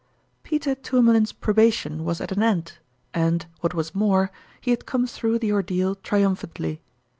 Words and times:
PETER 0.41 0.73
TOURMALIN'S 0.73 1.31
probation 1.31 2.03
was 2.03 2.19
at 2.19 2.31
an 2.31 2.41
end, 2.41 2.79
and, 3.13 3.45
what 3.59 3.75
was 3.75 3.93
more, 3.93 4.31
lie 4.65 4.71
had 4.71 4.87
come 4.87 5.05
through 5.05 5.37
the 5.37 5.51
ordeal 5.51 5.93
triumphantly. 5.93 6.81